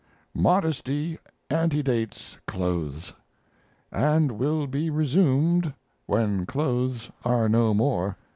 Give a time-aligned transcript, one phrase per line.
[0.33, 1.19] MODESTY
[1.51, 3.13] ANTEDATES CLOTHES
[3.63, 5.75] & will be resumed
[6.07, 8.17] when clothes are no more.